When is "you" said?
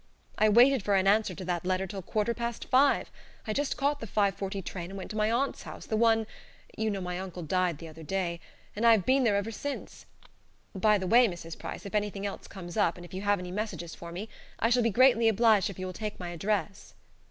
6.75-6.89, 13.13-13.21, 15.77-15.85